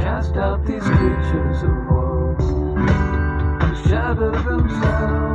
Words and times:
Cast 0.00 0.36
out 0.36 0.64
these 0.66 0.82
creatures 0.82 1.62
of 1.62 1.70
woe, 1.90 2.36
Shatter 3.84 3.88
shadow 3.88 4.30
themselves. 4.32 5.29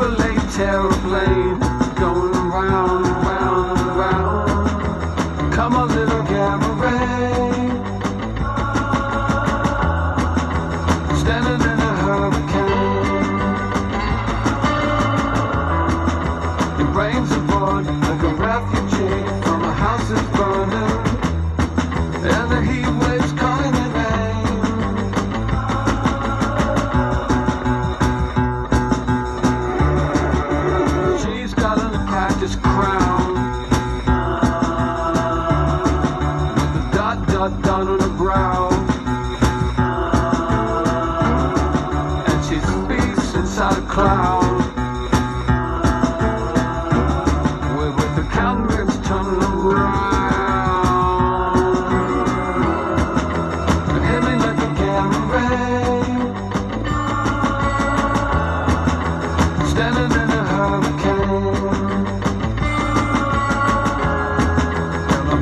Chevrolet 0.00 0.38
Terraplane 0.56 1.60
going 1.96 2.34
around. 2.34 2.99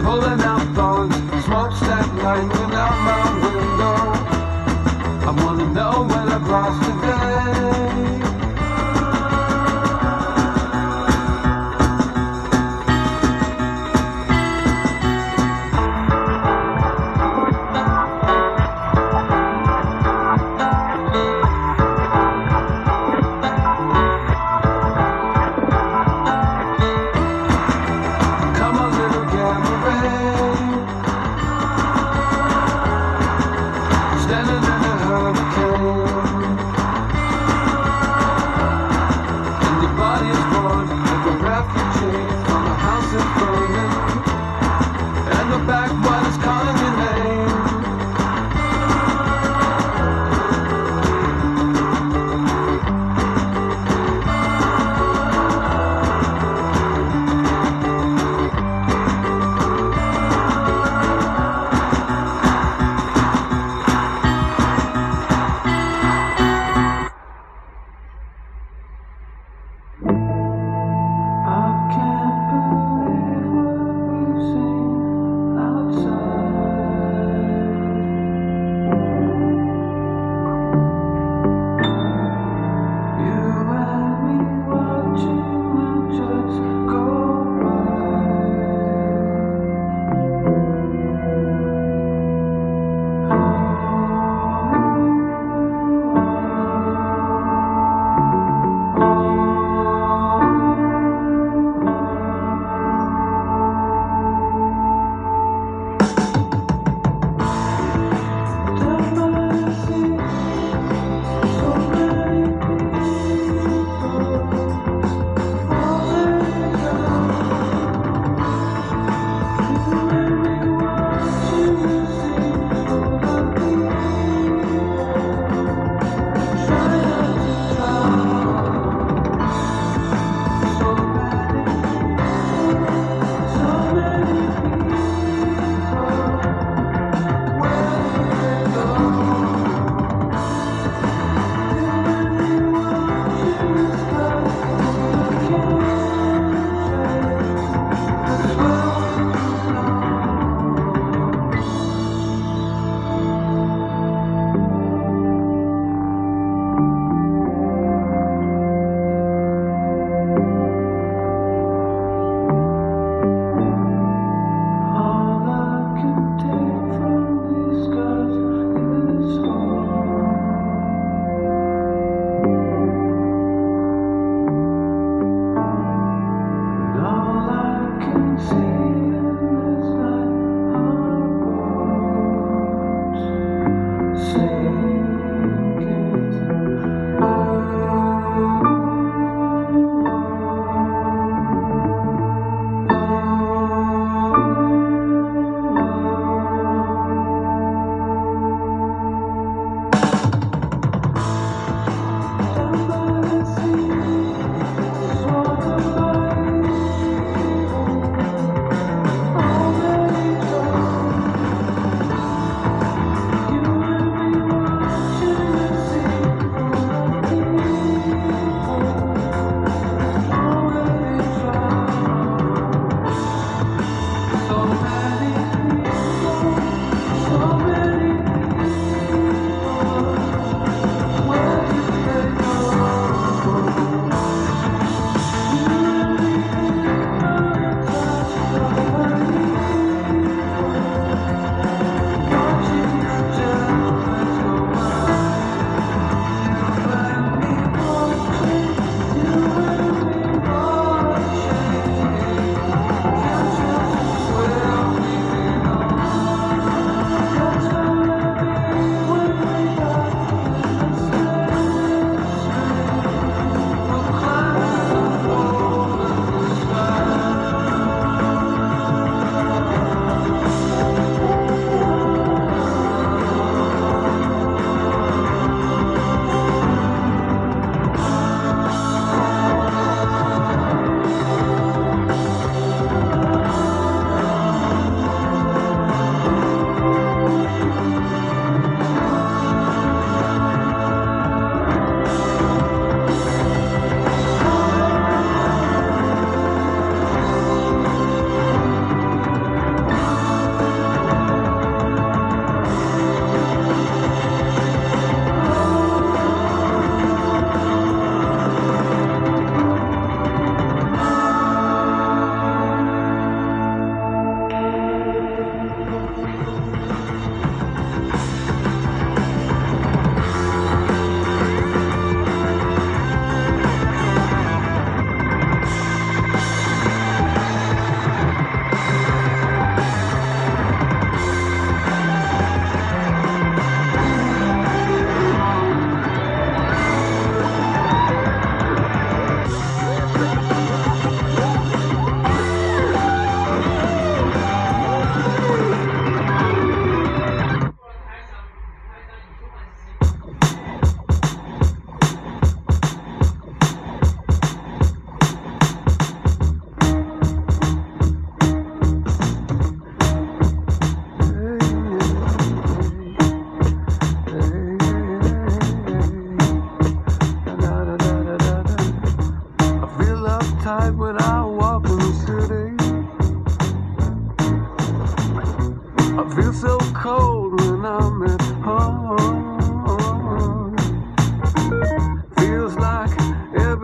pulling 0.09 0.41
out 0.41 0.65
thorns, 0.75 1.15
smokes 1.45 1.81
that 1.81 2.07
hanging 2.25 2.73
out 2.85 2.97
my 3.09 3.25
window. 3.45 3.97
I 5.29 5.31
wanna 5.45 5.67
know 5.75 6.07
when 6.09 6.29
I've 6.33 6.49
lost. 6.49 6.88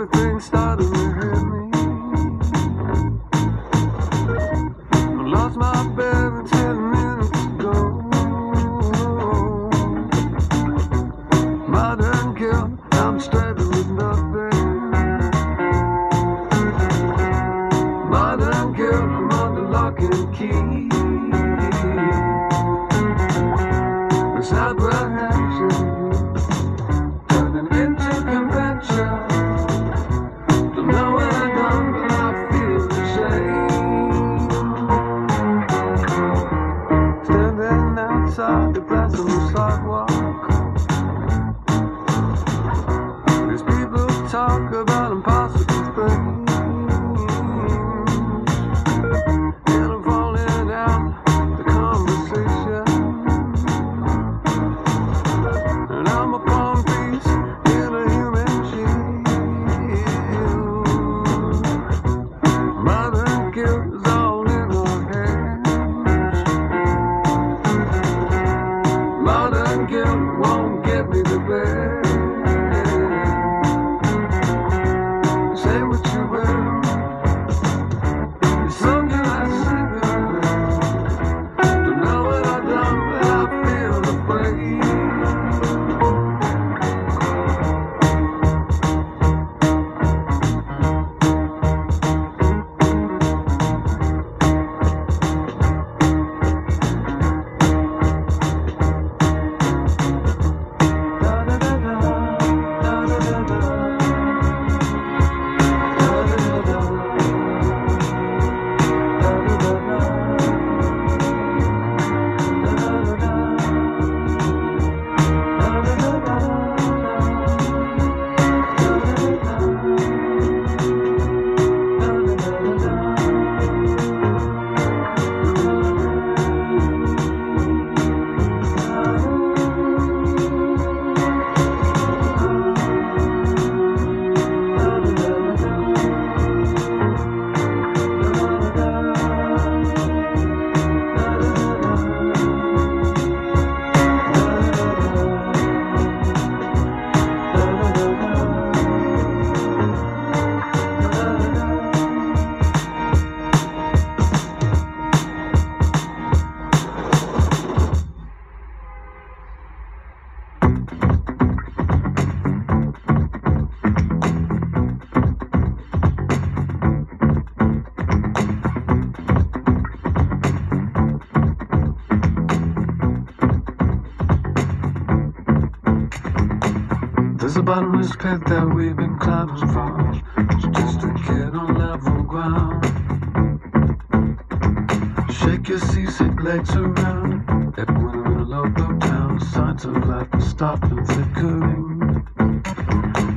the 0.07 0.19
things. 0.19 0.54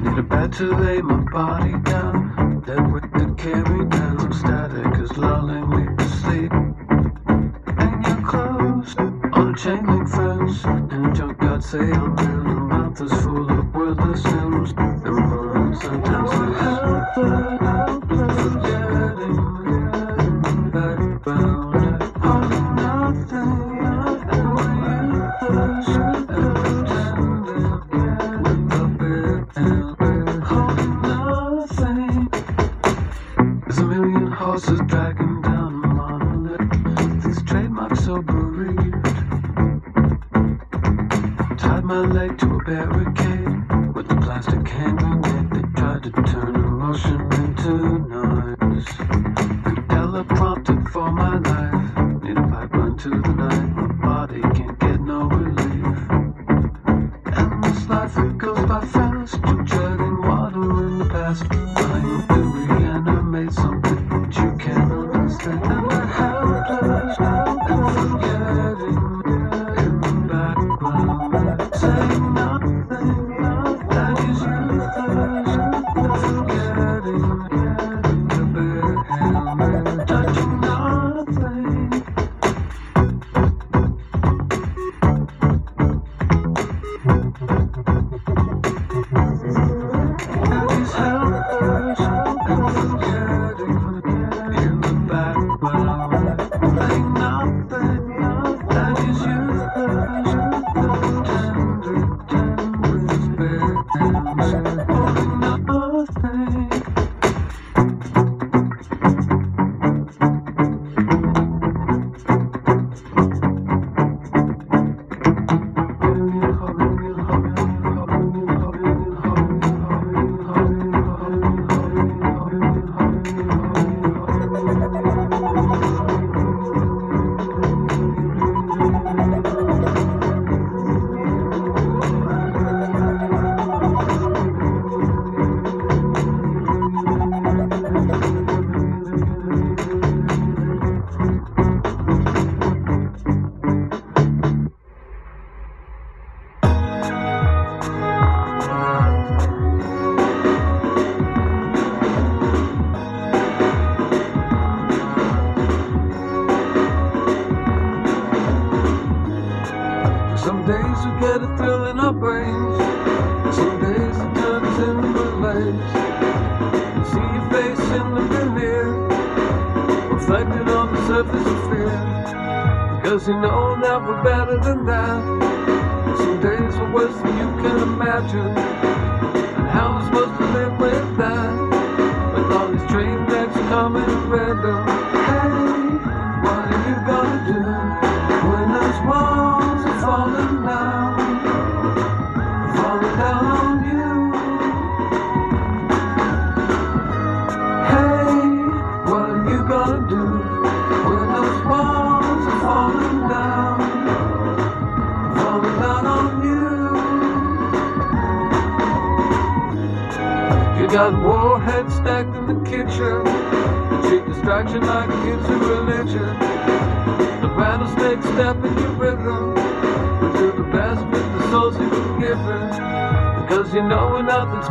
Need 0.03 0.17
a 0.17 0.23
bed 0.23 0.53
to 0.53 0.75
lay 0.77 1.01
my 1.01 1.17
body 1.29 1.73
down, 1.83 2.63
then 2.65 2.93
with 2.93 3.03
the 3.11 3.33
carry 3.37 3.85
down, 3.89 4.19
I'm 4.21 4.31
static 4.31 5.01
is 5.01 5.17
lulling 5.17 5.69
me 5.69 5.95
to 5.97 6.09
sleep. 6.21 6.51
And 7.83 8.05
your 8.05 8.21
clothes 8.25 8.95
on 8.97 9.53
a 9.53 9.57
chain 9.57 9.85
link 9.85 10.07
fence, 10.07 10.63
and 10.63 11.15
junkyard 11.15 11.63
say 11.63 11.79
I'm 11.79 12.17
in. 12.19 12.46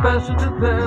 Passion 0.07 0.37
to 0.37 0.49
them. 0.61 0.86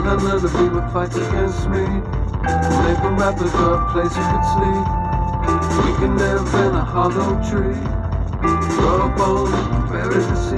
And 0.00 0.08
another 0.08 0.48
people 0.48 0.80
fight 0.92 1.14
against 1.14 1.68
me. 1.68 1.84
Labor 1.84 3.12
rappers 3.20 3.52
are 3.52 3.74
a 3.76 3.92
place 3.92 4.16
you 4.16 4.22
can 4.32 4.42
sleep 4.56 4.86
We 5.84 5.92
can 6.00 6.16
live 6.16 6.54
in 6.54 6.74
a 6.74 6.82
hollow 6.82 7.36
tree. 7.44 7.76
Throw 8.76 9.02
a 9.04 9.14
bone 9.14 9.52
and 9.52 9.84
bury 9.92 10.14
the 10.24 10.36
sea 10.36 10.56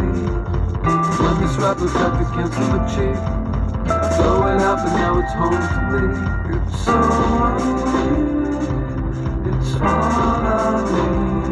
When 1.19 1.35
this 1.41 1.57
rapper's 1.57 1.93
up 1.97 2.21
against 2.21 2.55
the 2.55 2.79
cheek 2.87 3.19
Throw 4.15 4.47
it 4.47 4.63
out, 4.63 4.79
but 4.85 4.95
now 4.95 5.19
it's 5.19 5.33
home 5.33 5.59
for 5.73 5.85
me. 5.91 6.07
It's 6.55 6.87
all 6.87 7.03
I 7.43 7.59
need 7.99 8.23
It's 9.49 9.75
all 9.75 10.47
I 10.47 10.87
need 10.93 11.51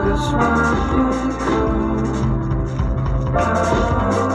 This 0.00 0.24
rapper 0.32 1.06
right 3.36 4.25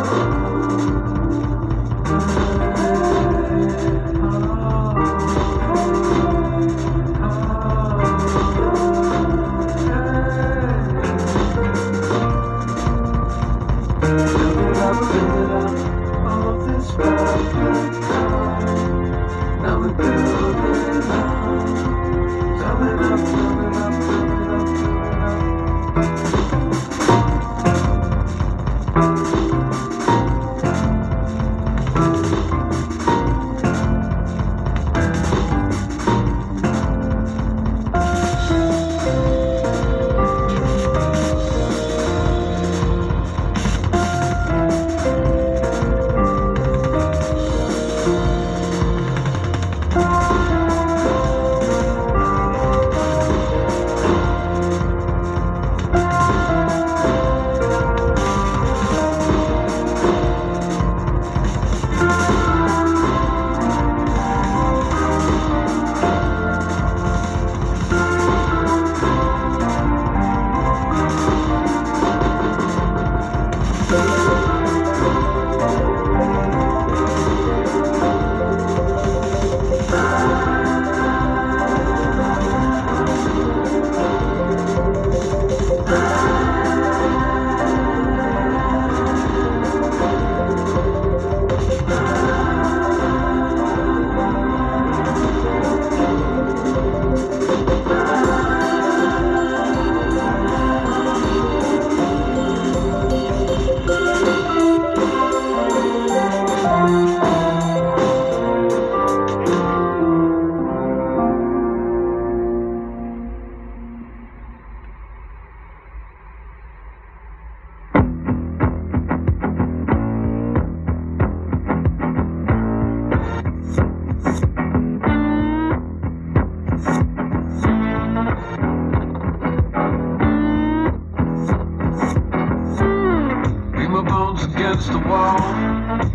bones 134.32 134.44
against 134.54 134.92
the 134.92 135.00
wall, 135.00 135.38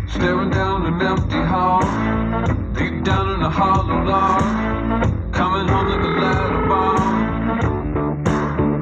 staring 0.07 0.49
down 0.49 0.85
an 0.85 1.01
empty 1.01 1.41
hall. 1.41 1.81
Deep 2.73 3.03
down 3.03 3.35
in 3.35 3.41
a 3.41 3.49
hollow 3.49 4.03
log, 4.03 4.41
coming 5.33 5.67
home 5.67 5.89
like 5.89 6.03
a 6.03 6.07
ladder 6.21 6.67
bomb. 6.67 8.25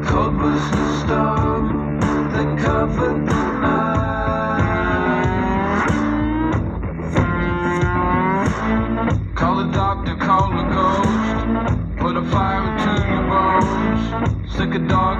Cold 0.05 0.35
was 0.37 0.71
the 0.71 0.99
storm 0.99 1.99
that 2.31 2.57
covered 2.63 3.25
the 3.27 3.35
night. 3.61 3.85
Call 9.35 9.59
a 9.59 9.61
doctor, 9.71 10.15
call 10.15 10.59
a 10.59 10.63
ghost. 10.73 11.97
Put 11.97 12.15
a 12.17 12.23
fire 12.31 12.63
into 12.71 12.91
your 13.11 13.23
bones. 13.31 14.01
Sick 14.55 14.73
a 14.75 14.79
dog 14.79 15.14